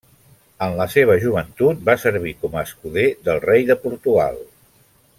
En 0.67 0.71
la 0.79 0.87
seva 0.93 1.17
joventut 1.25 1.83
va 1.91 1.95
servir 2.05 2.33
com 2.45 2.57
a 2.61 2.65
escuder 2.71 3.07
del 3.29 3.45
rei 3.47 3.69
de 3.71 3.77
Portugal. 3.87 4.43